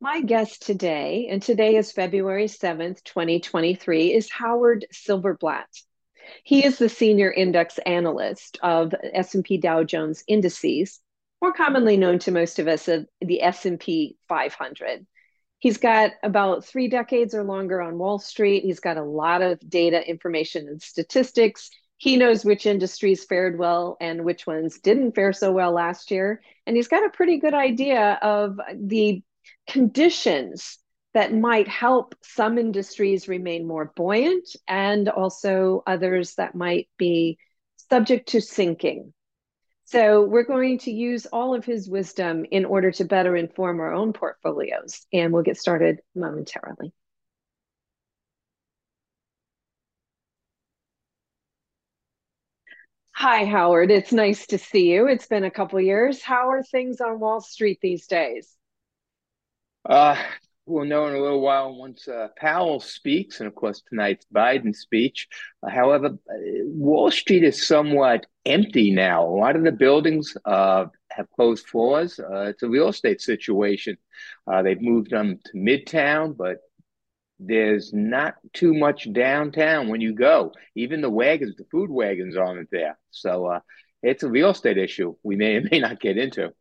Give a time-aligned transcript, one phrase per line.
[0.00, 5.64] My guest today, and today is February 7th, 2023, is Howard Silverblatt.
[6.44, 11.00] He is the senior index analyst of S&P Dow Jones Indices,
[11.40, 15.06] more commonly known to most of us as the S&P 500.
[15.60, 18.64] He's got about three decades or longer on Wall Street.
[18.64, 21.70] He's got a lot of data, information, and statistics.
[21.96, 26.42] He knows which industries fared well and which ones didn't fare so well last year.
[26.66, 29.22] And he's got a pretty good idea of the
[29.66, 30.78] conditions
[31.14, 37.38] that might help some industries remain more buoyant and also others that might be
[37.90, 39.12] subject to sinking.
[39.84, 43.92] So, we're going to use all of his wisdom in order to better inform our
[43.94, 46.92] own portfolios, and we'll get started momentarily.
[53.14, 53.90] Hi, Howard.
[53.90, 55.08] It's nice to see you.
[55.08, 56.22] It's been a couple years.
[56.22, 58.56] How are things on Wall Street these days?
[59.88, 60.16] Uh,
[60.66, 64.74] we'll know in a little while once uh, Powell speaks, and of course tonight's Biden
[64.74, 65.28] speech.
[65.62, 66.34] Uh, however, uh,
[66.64, 69.24] Wall Street is somewhat empty now.
[69.24, 72.18] A lot of the buildings uh, have closed floors.
[72.18, 73.96] Uh, it's a real estate situation.
[74.64, 76.58] they've moved them to Midtown, but
[77.38, 80.52] there's not too much downtown when you go.
[80.74, 82.98] Even the wagons, the food wagons aren't there.
[83.10, 83.60] So
[84.02, 86.52] it's a real estate issue we may or may not get into.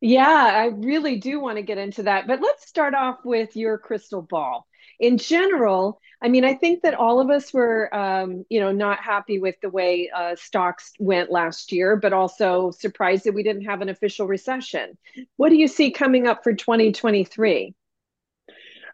[0.00, 2.26] Yeah, I really do want to get into that.
[2.26, 4.66] But let's start off with your crystal ball.
[5.00, 9.00] In general, I mean, I think that all of us were, um, you know, not
[9.00, 13.64] happy with the way uh, stocks went last year, but also surprised that we didn't
[13.64, 14.98] have an official recession.
[15.36, 17.74] What do you see coming up for 2023?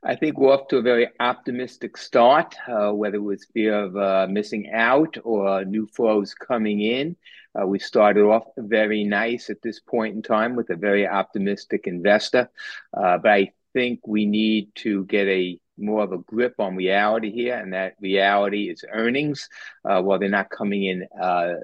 [0.06, 3.96] I think we're off to a very optimistic start, uh, whether it was fear of
[3.96, 7.16] uh, missing out or new flows coming in.
[7.60, 11.86] Uh, we started off very nice at this point in time with a very optimistic
[11.86, 12.48] investor,
[12.96, 17.30] uh, but I think we need to get a more of a grip on reality
[17.32, 19.48] here, and that reality is earnings.
[19.84, 21.54] Uh, while they're not coming in uh,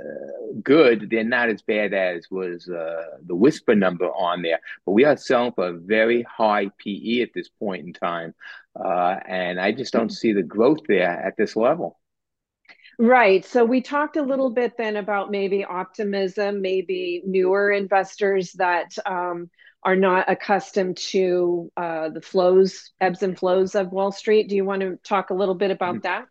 [0.63, 4.61] good, they're not as bad as was uh, the whisper number on there.
[4.85, 8.35] But we are selling for a very high PE at this point in time,
[8.79, 12.00] uh, and I just don't see the growth there at this level.
[13.01, 13.47] Right.
[13.47, 19.49] So we talked a little bit then about maybe optimism, maybe newer investors that um,
[19.83, 24.51] are not accustomed to uh, the flows, ebbs and flows of Wall Street.
[24.51, 26.25] Do you want to talk a little bit about mm-hmm.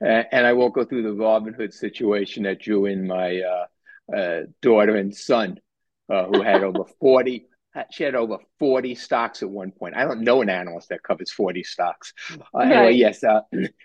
[0.00, 4.40] Uh, and I won't go through the Robinhood situation that drew in my uh, uh
[4.62, 5.60] daughter and son,
[6.08, 7.48] uh, who had over 40
[7.90, 9.96] she had over 40 stocks at one point.
[9.96, 12.12] I don't know an analyst that covers 40 stocks.
[12.32, 12.72] Uh, right.
[12.72, 13.40] Anyway, yes, uh,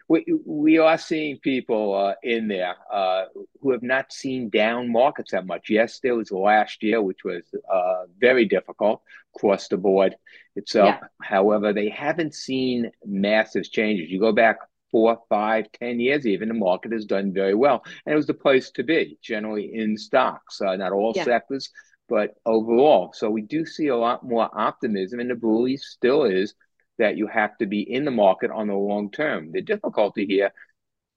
[0.08, 3.26] we, we are seeing people uh, in there uh,
[3.62, 5.70] who have not seen down markets that much.
[5.70, 9.02] Yes, there was last year, which was uh, very difficult
[9.36, 10.16] across the board
[10.56, 10.96] itself.
[11.00, 11.08] Yeah.
[11.22, 14.10] However, they haven't seen massive changes.
[14.10, 14.58] You go back
[14.92, 18.34] four, five, ten years, even the market has done very well, and it was the
[18.34, 19.18] place to be.
[19.22, 21.24] Generally in stocks, uh, not all yeah.
[21.24, 21.70] sectors,
[22.10, 23.12] but overall.
[23.14, 26.54] So we do see a lot more optimism, and the belief still is
[26.98, 29.52] that you have to be in the market on the long term.
[29.52, 30.52] The difficulty here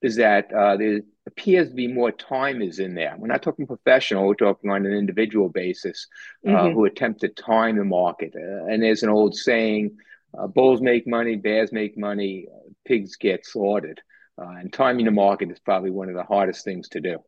[0.02, 3.14] is that uh, there appears to be more time is in there.
[3.16, 6.08] We're not talking professional, we're talking on an individual basis
[6.46, 6.74] uh, mm-hmm.
[6.74, 8.34] who attempt to time the market.
[8.36, 9.96] Uh, and there's an old saying
[10.36, 12.48] uh, bulls make money, bears make money,
[12.84, 14.00] pigs get slaughtered.
[14.40, 17.18] Uh, and timing the market is probably one of the hardest things to do.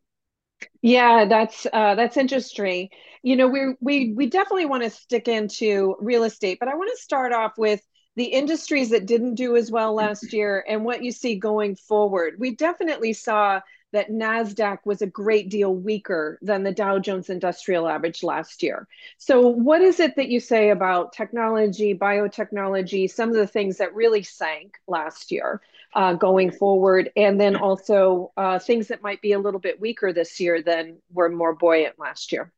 [0.81, 2.89] Yeah, that's uh, that's interesting.
[3.23, 6.91] You know, we we we definitely want to stick into real estate, but I want
[6.95, 7.81] to start off with
[8.15, 12.35] the industries that didn't do as well last year and what you see going forward.
[12.39, 13.59] We definitely saw
[13.95, 18.89] that NASDAQ was a great deal weaker than the Dow Jones Industrial Average last year.
[19.17, 23.95] So, what is it that you say about technology, biotechnology, some of the things that
[23.95, 25.61] really sank last year
[25.93, 30.11] uh, going forward, and then also uh, things that might be a little bit weaker
[30.11, 32.51] this year than were more buoyant last year?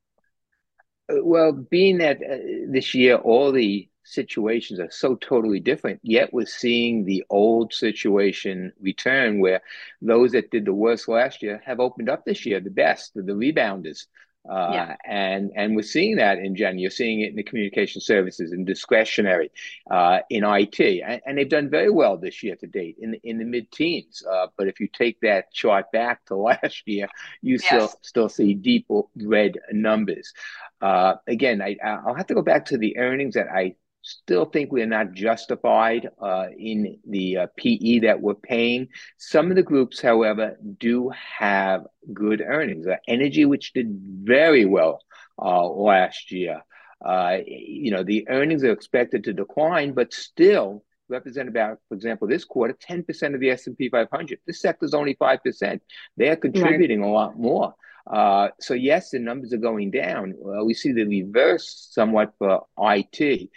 [1.07, 6.45] Well, being that uh, this year all the situations are so totally different, yet we're
[6.45, 9.61] seeing the old situation return where
[10.01, 13.21] those that did the worst last year have opened up this year the best, the
[13.21, 14.05] rebounders.
[14.49, 14.95] Uh, yeah.
[15.05, 16.79] and and we're seeing that in Jen.
[16.79, 19.51] You're seeing it in the communication services, in discretionary,
[19.91, 23.19] uh, in IT, and, and, they've done very well this year to date in the,
[23.25, 24.23] in the mid teens.
[24.25, 27.09] Uh, but if you take that chart back to last year,
[27.41, 27.65] you yes.
[27.65, 28.87] still still see deep
[29.17, 30.33] red numbers.
[30.81, 33.75] Uh, again, I, I'll have to go back to the earnings that I
[34.07, 38.87] still think we're not justified uh, in the uh, PE that we're paying.
[39.17, 42.87] Some of the groups, however, do have good earnings.
[42.87, 43.87] Uh, energy, which did
[44.23, 45.01] very well
[45.41, 46.61] uh, last year.
[47.05, 52.27] Uh, you know, the earnings are expected to decline, but still represent about, for example,
[52.27, 54.39] this quarter, 10% of the S&P 500.
[54.47, 55.79] This sector is only 5%.
[56.15, 57.07] They are contributing right.
[57.07, 57.75] a lot more.
[58.09, 60.33] Uh, so yes, the numbers are going down.
[60.33, 63.49] Uh, we see the reverse somewhat for IT,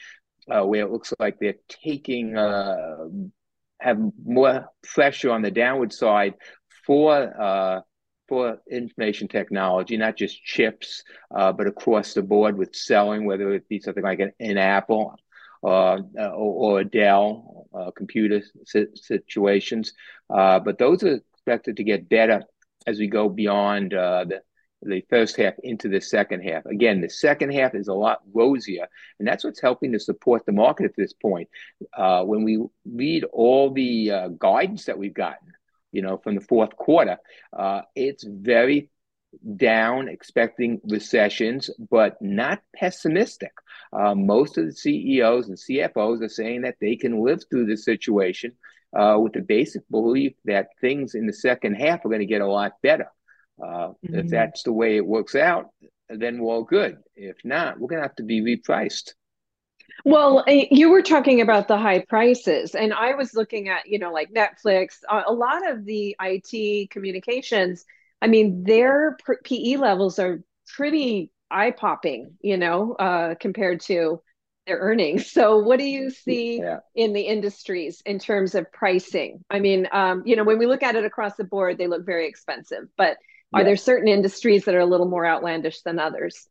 [0.48, 3.06] uh, where it looks like they're taking uh,
[3.80, 6.34] have more pressure on the downward side
[6.86, 7.80] for uh,
[8.28, 11.02] for information technology, not just chips,
[11.34, 15.16] uh, but across the board with selling, whether it be something like an, an Apple
[15.64, 18.40] uh, or, or, Dell uh, computer
[18.94, 19.92] situations.
[20.32, 22.44] Uh, but those are expected to get better
[22.86, 24.42] as we go beyond uh, the
[24.82, 26.64] the first half into the second half.
[26.66, 28.86] Again, the second half is a lot rosier,
[29.18, 31.48] and that's what's helping to support the market at this point.
[31.96, 35.52] Uh, when we read all the uh, guidance that we've gotten,
[35.92, 37.18] you know, from the fourth quarter,
[37.56, 38.88] uh, it's very
[39.56, 43.52] down, expecting recessions, but not pessimistic.
[43.92, 47.84] Uh, most of the CEOs and CFOs are saying that they can live through this
[47.84, 48.52] situation
[48.96, 52.40] uh, with the basic belief that things in the second half are going to get
[52.40, 53.06] a lot better.
[53.62, 54.14] Uh, mm-hmm.
[54.14, 55.70] If that's the way it works out,
[56.08, 56.98] then well, good.
[57.14, 59.12] If not, we're going to have to be repriced.
[60.04, 63.98] Well, eh, you were talking about the high prices, and I was looking at, you
[63.98, 67.84] know, like Netflix, a lot of the IT communications.
[68.22, 70.42] I mean, their PE levels are
[70.74, 74.22] pretty eye popping, you know, uh, compared to
[74.66, 75.30] their earnings.
[75.30, 76.78] So, what do you see yeah.
[76.94, 79.44] in the industries in terms of pricing?
[79.50, 82.06] I mean, um, you know, when we look at it across the board, they look
[82.06, 83.16] very expensive, but
[83.52, 86.48] are there certain industries that are a little more outlandish than others?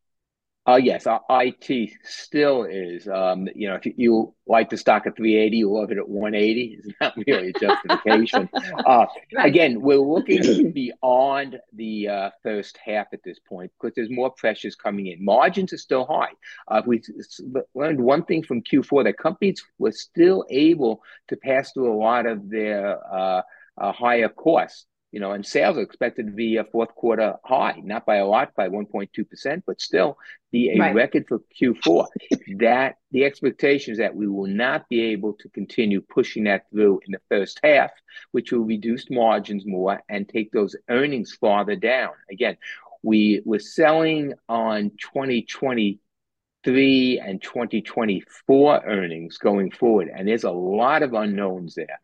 [0.70, 3.08] Uh, yes, uh, IT still is.
[3.08, 6.78] Um, you know, if you like the stock at 380, you love it at 180.
[6.78, 8.50] It's not really a justification.
[8.86, 9.06] uh.
[9.40, 14.76] Again, we're looking beyond the uh, first half at this point because there's more pressures
[14.76, 15.24] coming in.
[15.26, 16.34] Margins are still high.
[16.68, 17.02] Uh, we
[17.74, 22.28] learned one thing from Q4 that companies were still able to pass through a lot
[22.28, 23.42] of their uh,
[23.80, 27.82] uh, higher costs you know, and sales are expected to be a fourth quarter high,
[27.84, 30.18] not by a lot, by 1.2%, but still
[30.52, 30.94] be a right.
[30.94, 32.06] record for Q4.
[32.60, 37.00] that the expectation is that we will not be able to continue pushing that through
[37.08, 37.90] in the first half,
[38.32, 42.12] which will reduce margins more and take those earnings farther down.
[42.32, 42.58] Again,
[43.02, 51.14] we were selling on 2023 and 2024 earnings going forward, and there's a lot of
[51.14, 52.00] unknowns there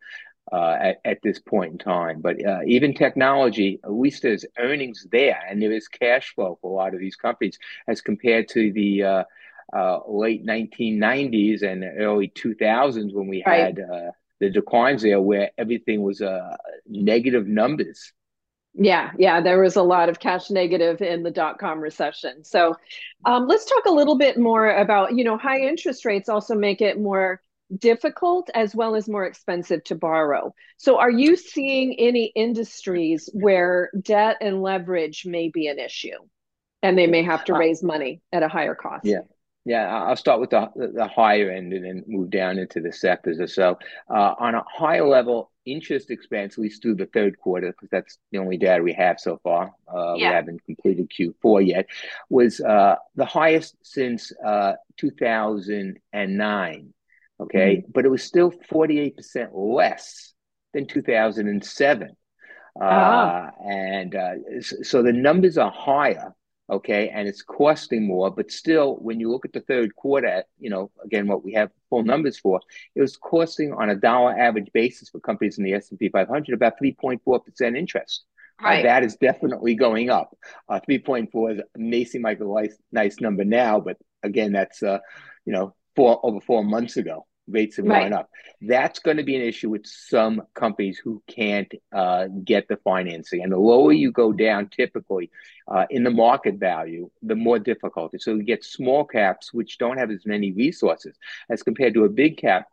[0.52, 2.20] uh, at, at, this point in time.
[2.20, 6.70] But uh, even technology, at least there's earnings there and there is cash flow for
[6.70, 7.58] a lot of these companies
[7.88, 9.24] as compared to the uh,
[9.72, 16.02] uh late 1990s and early 2000s when we had uh, the declines there where everything
[16.02, 16.56] was uh,
[16.86, 18.12] negative numbers.
[18.78, 22.44] Yeah, yeah, there was a lot of cash negative in the dot com recession.
[22.44, 22.76] So
[23.24, 26.82] um, let's talk a little bit more about, you know, high interest rates also make
[26.82, 27.40] it more
[27.76, 30.54] difficult as well as more expensive to borrow.
[30.76, 36.18] So, are you seeing any industries where debt and leverage may be an issue
[36.82, 39.04] and they may have to uh, raise money at a higher cost?
[39.04, 39.20] Yeah.
[39.66, 43.40] Yeah, I'll start with the, the higher end and then move down into the sectors
[43.40, 43.76] or so.
[44.08, 48.16] Uh, on a higher level, interest expense, at least through the third quarter, because that's
[48.30, 49.72] the only data we have so far.
[49.92, 50.28] Uh, yeah.
[50.28, 51.86] We haven't completed Q4 yet.
[52.28, 56.94] Was uh, the highest since uh, 2009
[57.40, 57.90] okay mm-hmm.
[57.92, 60.34] but it was still 48% less
[60.74, 62.16] than 2007
[62.80, 62.84] ah.
[62.84, 66.32] uh, and uh, so the numbers are higher
[66.70, 70.68] okay and it's costing more but still when you look at the third quarter you
[70.68, 72.60] know again what we have full numbers for
[72.94, 76.74] it was costing on a dollar average basis for companies in the s&p 500 about
[76.82, 78.24] 3.4% interest
[78.62, 78.80] uh, right.
[78.80, 80.36] Uh, that is definitely going up.
[80.68, 84.98] Uh, 3.4 is may seem like a nice, nice number now, but again, that's uh,
[85.44, 87.26] you know four over four months ago.
[87.48, 88.10] Rates have right.
[88.10, 88.28] gone up.
[88.60, 93.42] That's going to be an issue with some companies who can't uh, get the financing.
[93.42, 95.30] And the lower you go down, typically
[95.68, 98.18] uh, in the market value, the more difficulty.
[98.18, 101.16] So you get small caps, which don't have as many resources
[101.48, 102.66] as compared to a big cap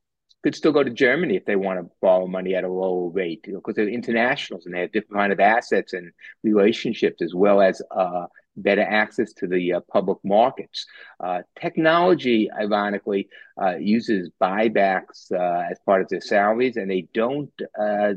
[0.43, 3.43] could still go to Germany if they want to borrow money at a lower rate
[3.43, 6.11] because you know, they're internationals and they have different kind of assets and
[6.43, 10.85] relationships as well as uh, better access to the uh, public markets.
[11.19, 13.29] Uh, technology, ironically,
[13.61, 18.13] uh, uses buybacks uh, as part of their salaries, and they don't uh,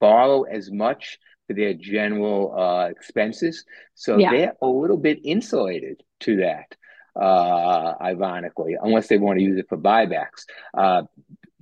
[0.00, 3.64] borrow as much for their general uh, expenses.
[3.94, 4.30] So yeah.
[4.30, 6.76] they're a little bit insulated to that,
[7.16, 10.44] ironically, unless they want to use it for buybacks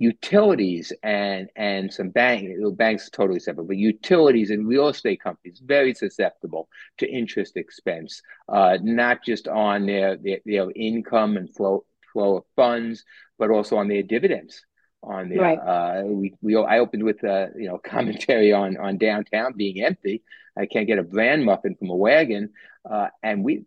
[0.01, 5.93] utilities and and some bank banks totally separate, but utilities and real estate companies very
[5.93, 6.67] susceptible
[6.97, 12.43] to interest expense, uh, not just on their, their, their income and flow flow of
[12.55, 13.05] funds,
[13.37, 14.65] but also on their dividends.
[15.03, 15.57] On their, right.
[15.57, 20.23] uh, we, we I opened with a you know commentary on on downtown being empty.
[20.57, 22.49] I can't get a bran muffin from a wagon,
[22.89, 23.65] uh, and we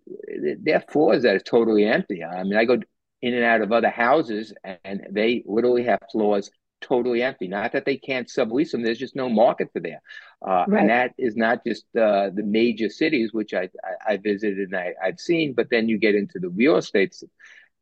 [0.61, 2.25] their floors that are totally empty.
[2.25, 2.79] I mean, I go
[3.25, 4.53] in and out of other houses,
[4.85, 6.51] and they literally have floors
[6.83, 7.49] totally empty.
[7.49, 10.03] Not that they can't sublease them; there's just no market for there.
[10.47, 10.81] Uh, right.
[10.83, 14.77] And that is not just uh, the major cities, which I, I, I visited and
[14.77, 17.17] I, have seen, but then you get into the real estate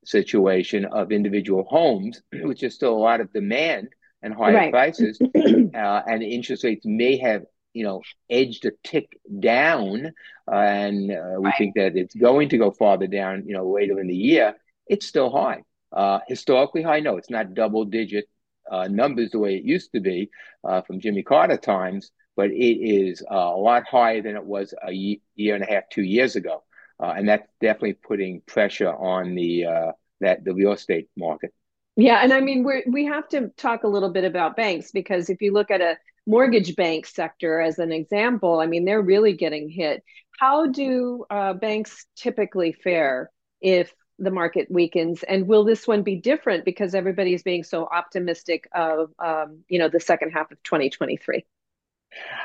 [0.05, 3.89] situation of individual homes, which is still a lot of demand
[4.23, 4.71] and higher right.
[4.71, 7.43] prices, uh, and interest rates may have
[7.75, 10.13] you know edged a tick down,
[10.47, 11.55] uh, and uh, we right.
[11.59, 14.55] think that it's going to go farther down, you know, later in the year
[14.87, 15.62] it's still high.
[15.93, 18.27] Uh, historically high, no, it's not double digit
[18.71, 20.31] uh, numbers the way it used to be
[20.65, 24.75] uh, from Jimmy Carter times, but it is uh, a lot higher than it was
[24.87, 24.93] a
[25.35, 26.62] year and a half, two years ago,
[27.03, 31.53] uh, and that's definitely putting pressure on the uh, that the real estate market.
[31.97, 35.29] Yeah, and I mean we we have to talk a little bit about banks because
[35.29, 39.35] if you look at a mortgage bank sector as an example, I mean they're really
[39.35, 40.03] getting hit.
[40.39, 45.23] How do uh, banks typically fare if the market weakens?
[45.23, 49.78] And will this one be different because everybody is being so optimistic of um, you
[49.78, 51.45] know the second half of 2023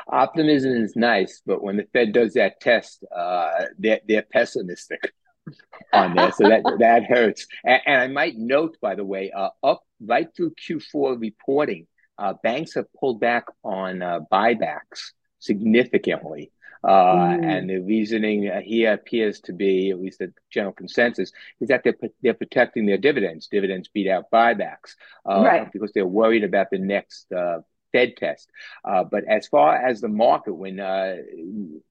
[0.08, 5.12] optimism is nice but when the fed does that test uh, they're, they're pessimistic
[5.92, 7.46] on there so that that hurts.
[7.64, 11.86] And, and, i might note by the way uh, up right through q4 reporting
[12.18, 16.50] uh, banks have pulled back on uh, buybacks significantly
[16.84, 17.44] uh, mm.
[17.44, 21.96] And the reasoning here appears to be, at least the general consensus, is that they're
[22.22, 23.48] they're protecting their dividends.
[23.48, 24.94] Dividends beat out buybacks
[25.28, 25.72] uh, right.
[25.72, 27.60] because they're worried about the next uh,
[27.92, 28.50] Fed test.
[28.84, 31.16] Uh, but as far as the market, when uh,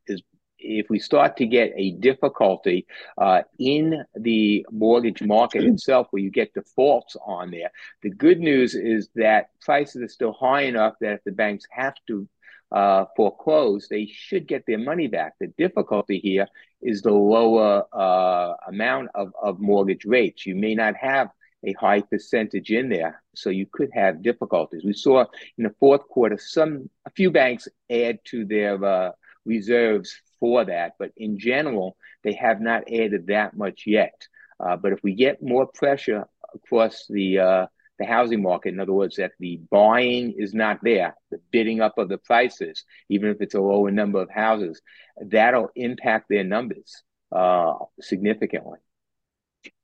[0.07, 0.21] is
[0.59, 6.31] if we start to get a difficulty uh, in the mortgage market itself, where you
[6.31, 11.13] get defaults on there, the good news is that prices are still high enough that
[11.13, 12.27] if the banks have to
[12.71, 15.33] uh, foreclose, they should get their money back.
[15.39, 16.47] The difficulty here
[16.81, 20.45] is the lower uh, amount of, of mortgage rates.
[20.45, 21.29] You may not have
[21.63, 24.83] a high percentage in there, so you could have difficulties.
[24.85, 25.25] We saw
[25.57, 29.11] in the fourth quarter some a few banks add to their uh,
[29.45, 34.27] reserves for that, but in general, they have not added that much yet.
[34.59, 37.65] Uh, but if we get more pressure across the uh,
[37.99, 38.73] the housing market.
[38.73, 42.83] In other words, that the buying is not there, the bidding up of the prices,
[43.09, 44.81] even if it's a lower number of houses,
[45.19, 48.79] that'll impact their numbers uh, significantly.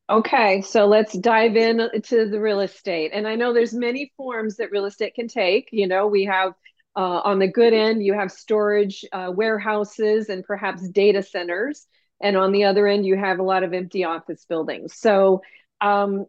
[0.09, 3.11] Okay, so let's dive in to the real estate.
[3.13, 5.69] And I know there's many forms that real estate can take.
[5.71, 6.53] You know, we have
[6.95, 11.87] uh, on the good end, you have storage uh, warehouses and perhaps data centers.
[12.21, 14.95] And on the other end, you have a lot of empty office buildings.
[14.95, 15.41] So,
[15.81, 16.25] um,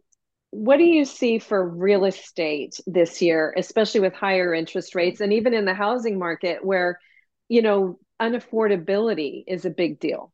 [0.55, 5.33] what do you see for real estate this year, especially with higher interest rates and
[5.33, 6.97] even in the housing market where,
[7.49, 10.31] you know, unaffordability is a big deal?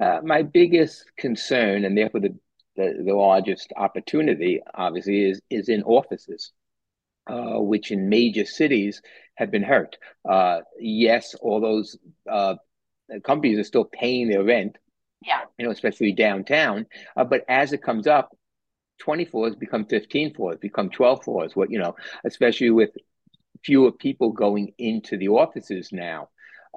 [0.00, 2.36] Uh, my biggest concern, and therefore the,
[2.74, 6.52] the, the, largest opportunity, obviously, is, is in offices,
[7.28, 9.02] uh, which in major cities
[9.36, 9.96] have been hurt.
[10.28, 11.96] Uh, yes, all those
[12.30, 12.56] uh,
[13.22, 14.76] companies are still paying their rent,
[15.22, 16.86] yeah, you know, especially downtown.
[17.16, 18.36] Uh, but as it comes up,
[18.98, 21.56] 20 floors become 15 floors, become 12 floors.
[21.56, 22.90] What you know, especially with
[23.64, 26.28] fewer people going into the offices now.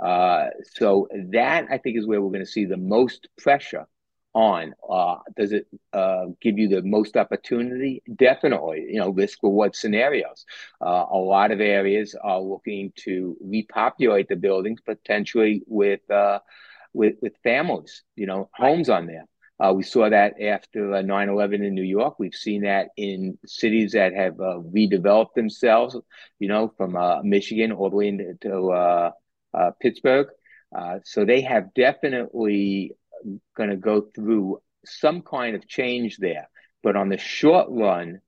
[0.01, 3.85] Uh, so that I think is where we're going to see the most pressure
[4.33, 4.73] on.
[4.89, 8.01] Uh, does it uh, give you the most opportunity?
[8.15, 8.85] Definitely.
[8.89, 10.45] You know, risk reward scenarios.
[10.81, 16.39] Uh, a lot of areas are looking to repopulate the buildings potentially with uh,
[16.93, 18.03] with with families.
[18.15, 19.25] You know, homes on there.
[19.59, 22.17] Uh, we saw that after uh, 9 11 in New York.
[22.17, 25.97] We've seen that in cities that have uh, redeveloped themselves,
[26.39, 29.11] you know, from uh, Michigan all the way into uh,
[29.53, 30.27] uh, Pittsburgh.
[31.03, 32.93] so they have definitely
[33.57, 36.49] going to go through some kind of change there.
[36.81, 38.21] But on the short run,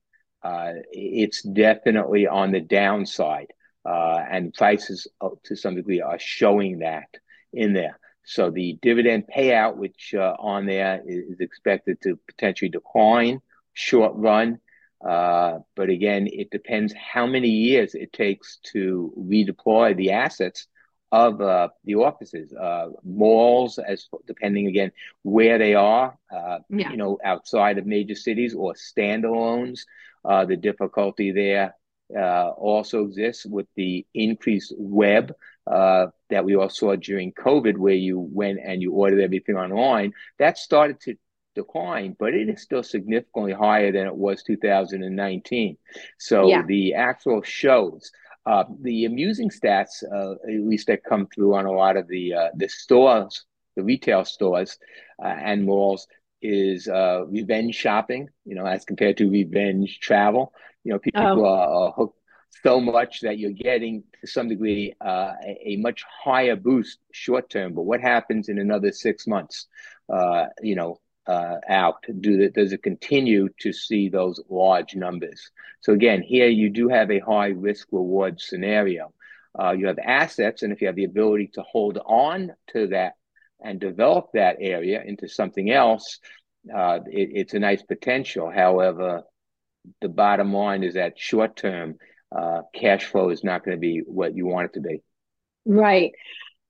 [0.92, 3.54] it's definitely on the downside.
[3.86, 5.08] and prices,
[5.46, 7.08] to some degree, are showing that
[7.54, 7.98] in there.
[8.24, 13.42] So the dividend payout, which uh, on there is expected to potentially decline
[13.74, 14.60] short run.
[15.06, 20.68] Uh, but again, it depends how many years it takes to redeploy the assets
[21.12, 24.92] of uh, the offices, uh, malls, as depending again
[25.24, 26.90] where they are, uh, yeah.
[26.90, 29.82] you know, outside of major cities or standalones.
[30.24, 31.76] Uh, the difficulty there
[32.16, 35.34] uh, also exists with the increased web
[35.68, 40.14] uh, that we all saw during COVID, where you went and you ordered everything online.
[40.40, 41.16] That started to
[41.56, 45.78] decline, but it is still significantly higher than it was 2019.
[46.18, 46.64] So yeah.
[46.66, 48.12] the actual shows
[48.46, 52.34] uh, the amusing stats, uh, at least that come through on a lot of the
[52.34, 54.78] uh, the stores, the retail stores
[55.24, 56.08] uh, and malls,
[56.42, 58.30] is uh, revenge shopping.
[58.46, 60.54] You know, as compared to revenge travel.
[60.84, 61.46] You know, people oh.
[61.46, 62.18] are, hooked
[62.64, 67.50] so much that you're getting to some degree uh, a, a, much higher boost short
[67.50, 67.74] term.
[67.74, 69.68] But what happens in another six months?
[70.62, 72.04] you know, uh, out?
[72.20, 72.54] Do that?
[72.54, 75.52] does it continue to see those large numbers?
[75.82, 79.14] So again, here you do have a high risk reward scenario.
[79.58, 83.14] Uh, you have assets, and if you have the ability to hold on to that
[83.64, 86.20] and develop that area into something else,
[86.74, 88.50] uh, it, it's a nice potential.
[88.50, 89.24] However,
[90.00, 91.98] the bottom line is that short term
[92.36, 95.02] uh, cash flow is not going to be what you want it to be.
[95.66, 96.12] Right.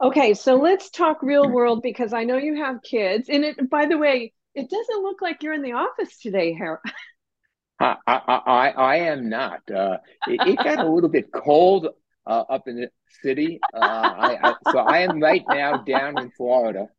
[0.01, 3.29] Okay, so let's talk real world because I know you have kids.
[3.29, 6.79] And it, by the way, it doesn't look like you're in the office today, Harold.
[7.79, 9.61] I, I, I, am not.
[9.71, 11.87] Uh, it, it, got a little bit cold
[12.27, 12.89] uh, up in the
[13.23, 13.59] city.
[13.73, 16.89] Uh, I, I, so I am right now down in Florida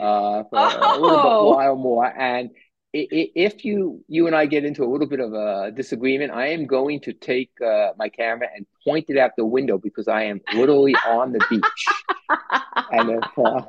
[0.00, 0.98] uh, for oh.
[0.98, 1.54] a little bit oh.
[1.54, 2.06] while more.
[2.06, 2.50] And
[2.92, 6.66] if you you and I get into a little bit of a disagreement, I am
[6.66, 10.40] going to take uh, my camera and point it out the window because I am
[10.54, 11.86] literally on the beach.
[12.90, 13.62] and if, uh,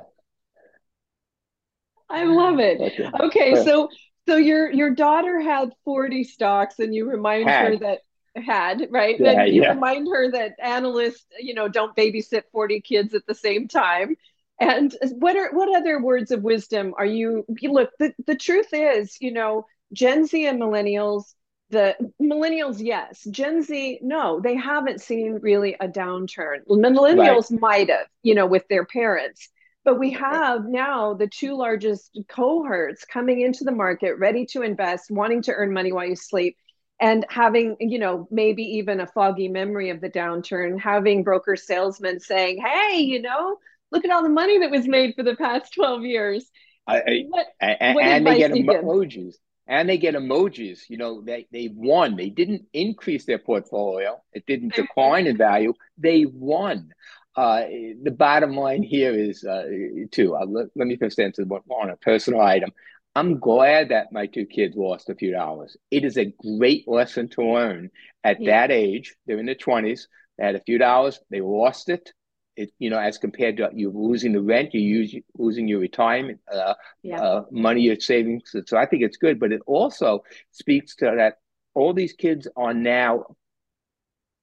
[2.09, 2.81] I love it.
[2.81, 3.09] Okay.
[3.21, 3.89] okay, so
[4.27, 7.67] so your your daughter had 40 stocks and you remind had.
[7.67, 7.99] her that
[8.35, 9.15] had, right?
[9.19, 9.73] Yeah, and you yeah.
[9.73, 14.15] remind her that analysts, you know, don't babysit 40 kids at the same time.
[14.63, 19.17] And what are what other words of wisdom are you look, the, the truth is,
[19.19, 21.33] you know, Gen Z and millennials,
[21.69, 23.25] the millennials, yes.
[23.29, 26.65] Gen Z, no, they haven't seen really a downturn.
[26.69, 27.59] Millennials right.
[27.59, 29.49] might have, you know, with their parents
[29.83, 35.11] but we have now the two largest cohorts coming into the market, ready to invest,
[35.11, 36.55] wanting to earn money while you sleep,
[37.01, 42.19] and having, you know, maybe even a foggy memory of the downturn, having broker salesmen
[42.19, 43.57] saying, hey, you know,
[43.93, 46.45] look at all the money that was made for the past 12 years.
[46.85, 49.35] I, what, and, what and they get emojis.
[49.67, 50.81] And they get emojis.
[50.89, 52.17] You know, they, they won.
[52.17, 54.21] They didn't increase their portfolio.
[54.33, 55.73] It didn't decline in value.
[55.97, 56.91] They won
[57.35, 57.63] uh,
[58.03, 59.63] the bottom line here is uh,
[60.11, 60.35] too.
[60.35, 62.71] Uh, let, let, me first answer one on a personal item.
[63.15, 65.77] I'm glad that my two kids lost a few dollars.
[65.91, 67.89] It is a great lesson to learn
[68.23, 68.51] at yeah.
[68.51, 69.15] that age.
[69.25, 70.07] They're in their twenties.
[70.37, 71.19] They had a few dollars.
[71.29, 72.11] They lost it.
[72.55, 76.39] It, you know, as compared to you losing the rent, you use losing your retirement
[76.51, 77.19] uh, yeah.
[77.21, 78.55] uh, money, your savings.
[78.65, 81.37] So I think it's good, but it also speaks to that
[81.73, 83.35] all these kids are now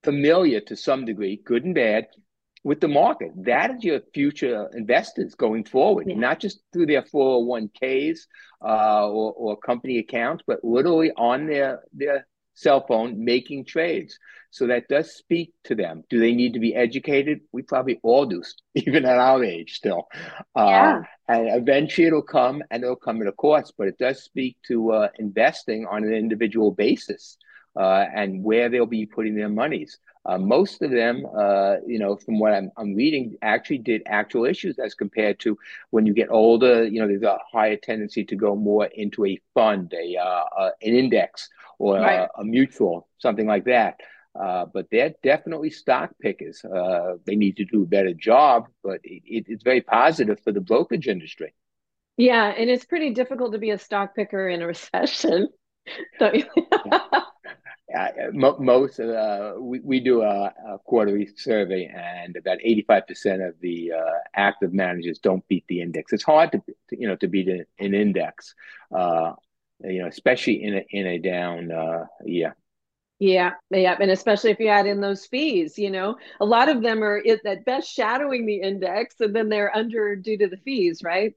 [0.03, 2.09] familiar to some degree, good and bad,
[2.63, 3.33] with the market.
[3.37, 6.17] That is your future investors going forward, yeah.
[6.17, 8.21] not just through their 401ks
[8.63, 12.27] uh, or, or company accounts, but literally on their, their
[12.61, 14.19] cell phone making trades.
[14.51, 16.03] So that does speak to them.
[16.11, 17.41] Do they need to be educated?
[17.53, 18.43] We probably all do,
[18.75, 20.09] even at our age still.
[20.57, 21.03] Uh, yeah.
[21.29, 24.93] and eventually it'll come and it'll come at a cost, but it does speak to
[24.93, 27.37] uh, investing on an individual basis
[27.77, 29.99] uh, and where they'll be putting their monies.
[30.27, 34.45] Uh, most of them, uh, you know, from what I'm, I'm reading, actually did actual
[34.45, 35.57] issues as compared to
[35.91, 36.85] when you get older.
[36.85, 40.71] You know, there's a higher tendency to go more into a fund, a uh, uh
[40.83, 42.29] an index, or right.
[42.37, 44.01] a, a, mutual, something like that.
[44.39, 46.63] Uh, but they're definitely stock pickers.
[46.65, 50.61] Uh, they need to do a better job, but it, it's very positive for the
[50.61, 51.55] brokerage industry.
[52.17, 55.49] Yeah, and it's pretty difficult to be a stock picker in a recession.
[58.33, 64.19] most uh, we, we do a, a, quarterly survey and about 85% of the uh,
[64.35, 67.65] active managers don't beat the index it's hard to, to you know to beat an,
[67.79, 68.55] an index
[68.95, 69.33] uh,
[69.85, 72.57] you know especially in a in a down uh, year
[73.23, 76.81] yeah, yeah, and especially if you add in those fees, you know, a lot of
[76.83, 81.03] them are at best shadowing the index, and then they're under due to the fees,
[81.05, 81.35] right?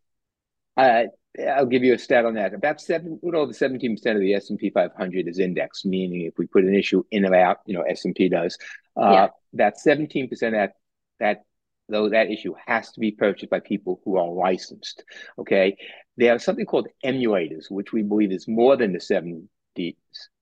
[0.78, 1.04] Uh,
[1.40, 2.54] I'll give you a stat on that.
[2.54, 6.22] About seven, little over seventeen percent of the S and P 500 is indexed, meaning
[6.22, 8.58] if we put an issue in or out, you know, S and P does.
[8.96, 9.28] Uh, yeah.
[9.54, 10.74] That seventeen percent that
[11.20, 11.44] that
[11.90, 15.04] though that issue has to be purchased by people who are licensed.
[15.40, 15.78] Okay,
[16.18, 19.00] they have something called emulators, which we believe is more than the
[19.76, 19.98] 70,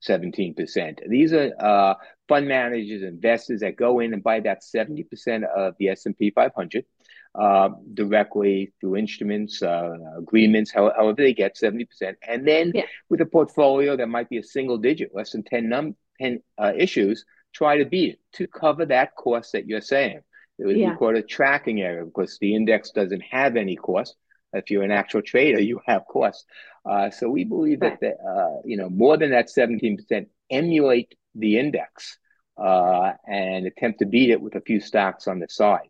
[0.07, 1.09] 17%.
[1.09, 1.95] These are uh,
[2.27, 6.85] fund managers, investors that go in and buy that 70% of the S&P 500.
[7.33, 12.15] uh, directly through instruments, uh, agreements, however they get 70%.
[12.27, 12.83] And then yeah.
[13.09, 16.73] with a portfolio that might be a single digit, less than 10, num- 10 uh,
[16.75, 20.19] issues, try to beat it to cover that cost that you're saying.
[20.59, 20.91] It would yeah.
[20.91, 24.15] be called a tracking error because the index doesn't have any cost.
[24.53, 26.45] If you're an actual trader, you have cost.
[26.85, 31.57] Uh, so we believe that the, uh, you know more than that 17% emulate the
[31.57, 32.17] index
[32.57, 35.89] uh, and attempt to beat it with a few stocks on the side.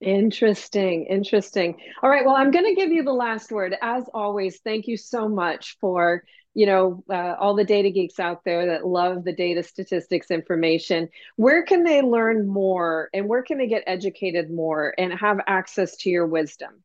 [0.00, 1.76] Interesting, interesting.
[2.02, 3.76] All right, well, I'm going to give you the last word.
[3.82, 6.24] As always, thank you so much for
[6.54, 11.08] you know uh, all the data geeks out there that love the data statistics information
[11.36, 15.96] where can they learn more and where can they get educated more and have access
[15.96, 16.82] to your wisdom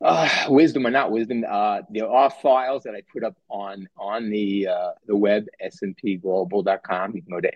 [0.00, 4.30] uh, wisdom or not wisdom, uh, there are files that I put up on on
[4.30, 7.16] the uh, the web, spglobal.com.
[7.16, 7.50] You can go to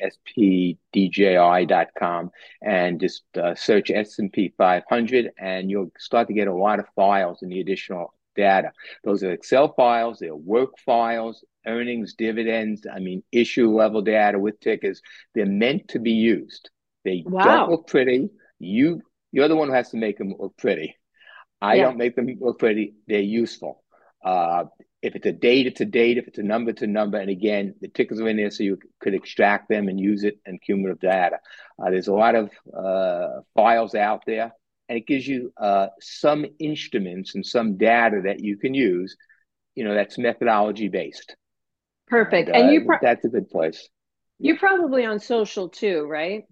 [0.95, 2.31] spdji.com
[2.63, 7.43] and just uh, search S&P 500 and you'll start to get a lot of files
[7.43, 8.73] and the additional data.
[9.05, 14.59] Those are Excel files, they're work files, earnings, dividends, I mean, issue level data with
[14.59, 15.01] tickers.
[15.35, 16.71] They're meant to be used.
[17.05, 17.45] They wow.
[17.45, 18.31] don't look pretty.
[18.59, 20.97] You, you're the one who has to make them look pretty.
[21.63, 21.85] I yeah.
[21.85, 22.95] don't make them look pretty.
[23.07, 23.85] They're useful.
[24.25, 24.65] Uh,
[25.01, 26.19] if it's a date, it's a date.
[26.19, 27.19] If it's a number, it's a number.
[27.19, 30.39] And again, the tickers are in there so you could extract them and use it
[30.45, 31.39] in cumulative data.
[31.81, 34.53] Uh, there's a lot of uh, files out there,
[34.89, 39.17] and it gives you uh, some instruments and some data that you can use.
[39.77, 41.37] You know, that's methodology based.
[42.09, 42.49] Perfect.
[42.49, 43.89] And, and you pro- that's a good place.
[44.41, 46.45] You're probably on social too, right?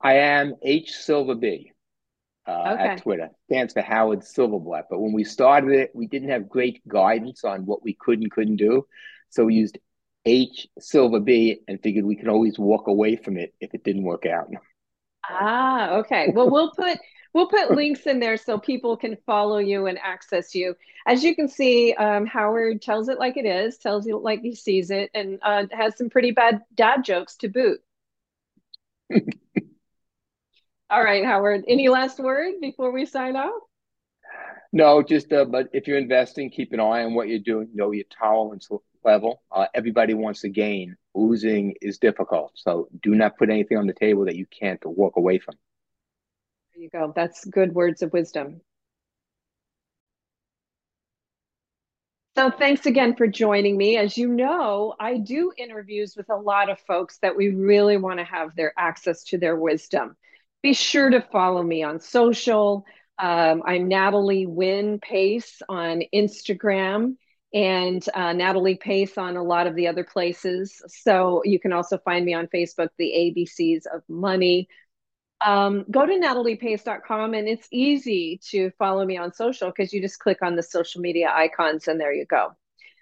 [0.00, 1.72] I am H Silver B
[2.50, 2.88] uh, okay.
[2.88, 3.30] at Twitter.
[3.46, 4.84] Stands for Howard Silverblatt.
[4.90, 8.30] But when we started it, we didn't have great guidance on what we could and
[8.30, 8.86] couldn't do.
[9.30, 9.78] So we used
[10.26, 14.02] H Silver B and figured we could always walk away from it if it didn't
[14.02, 14.48] work out.
[15.28, 16.32] Ah, okay.
[16.34, 16.98] Well, we'll put
[17.32, 20.74] we'll put links in there so people can follow you and access you.
[21.06, 24.54] As you can see, um, Howard tells it like it is, tells you like he
[24.54, 27.80] sees it, and uh, has some pretty bad dad jokes to boot.
[30.90, 31.64] All right, Howard.
[31.68, 33.62] Any last word before we sign off?
[34.72, 37.68] No, just uh, but if you're investing, keep an eye on what you're doing.
[37.72, 38.68] Know your tolerance
[39.04, 39.40] level.
[39.52, 40.96] Uh, everybody wants to gain.
[41.14, 45.16] Losing is difficult, so do not put anything on the table that you can't walk
[45.16, 45.54] away from.
[46.74, 47.12] There you go.
[47.14, 48.60] That's good words of wisdom.
[52.36, 53.96] So thanks again for joining me.
[53.96, 58.18] As you know, I do interviews with a lot of folks that we really want
[58.18, 60.16] to have their access to their wisdom
[60.62, 62.84] be sure to follow me on social.
[63.18, 67.16] Um, I'm Natalie Wynn Pace on Instagram
[67.52, 70.82] and uh, Natalie Pace on a lot of the other places.
[70.86, 74.68] So you can also find me on Facebook, the ABCs of Money.
[75.44, 80.18] Um, go to nataliepace.com and it's easy to follow me on social because you just
[80.18, 82.54] click on the social media icons and there you go.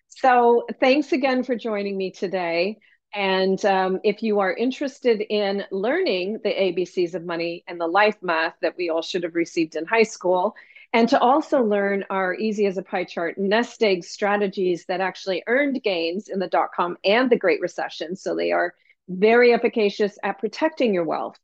[0.09, 2.79] So thanks again for joining me today.
[3.15, 8.17] And um, if you are interested in learning the ABCs of money and the life
[8.21, 10.55] math that we all should have received in high school,
[10.93, 15.43] and to also learn our easy as a pie chart nest egg strategies that actually
[15.47, 18.17] earned gains in the dot com and the Great Recession.
[18.17, 18.75] So they are
[19.09, 21.39] very efficacious at protecting your wealth.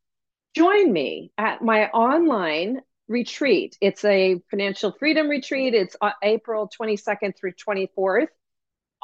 [0.54, 3.76] Join me at my online retreat.
[3.80, 5.74] It's a financial freedom retreat.
[5.74, 8.28] It's uh, April 22nd through 24th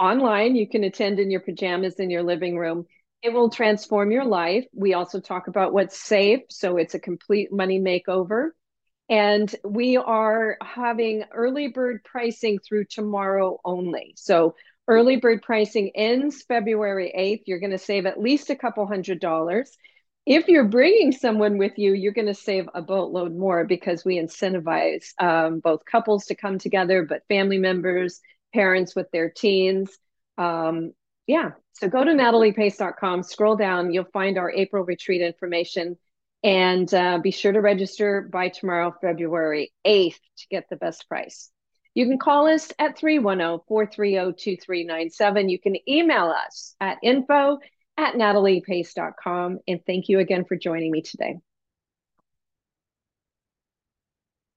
[0.01, 0.57] online.
[0.57, 2.87] You can attend in your pajamas in your living room.
[3.23, 4.65] It will transform your life.
[4.75, 6.41] We also talk about what's safe.
[6.49, 8.49] So it's a complete money makeover.
[9.11, 14.15] And we are having early bird pricing through tomorrow only.
[14.17, 14.55] So
[14.89, 17.43] early bird pricing ends February 8th.
[17.47, 19.77] You're going to save at least a couple hundred dollars.
[20.27, 24.17] If you're bringing someone with you, you're going to save a boatload more because we
[24.17, 28.21] incentivize um, both couples to come together, but family members,
[28.53, 29.97] parents with their teens.
[30.39, 30.93] Um,
[31.27, 35.97] yeah, so go to nataliepace.com, scroll down, you'll find our April retreat information,
[36.43, 41.51] and uh, be sure to register by tomorrow, February 8th, to get the best price.
[41.95, 45.49] You can call us at 310 430 2397.
[45.49, 47.59] You can email us at info
[47.97, 49.59] at nataliepace.com.
[49.67, 51.37] And thank you again for joining me today.